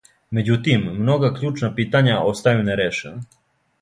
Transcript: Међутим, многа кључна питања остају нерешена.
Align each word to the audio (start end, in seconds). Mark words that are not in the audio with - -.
Међутим, 0.35 0.87
многа 1.01 1.29
кључна 1.35 1.71
питања 1.81 2.17
остају 2.31 2.65
нерешена. 2.71 3.39